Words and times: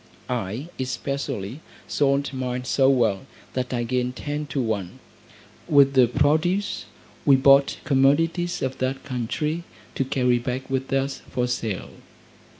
I, 0.29 0.69
especially, 0.79 1.59
sold 1.87 2.33
mine 2.33 2.63
so 2.65 2.89
well, 2.89 3.27
that 3.53 3.71
I 3.71 3.83
gained 3.83 4.15
ten 4.15 4.47
to 4.47 4.59
one. 4.59 4.97
With 5.69 5.93
the 5.93 6.07
produce 6.07 6.85
we 7.23 7.35
bought 7.35 7.77
commodities 7.83 8.63
of 8.63 8.79
that 8.79 9.03
country, 9.03 9.63
to 9.93 10.03
carry 10.03 10.39
back 10.39 10.67
with 10.71 10.91
us 10.91 11.21
for 11.29 11.45
sale. 11.45 11.91